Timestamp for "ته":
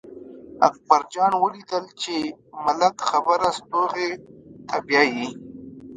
4.67-4.75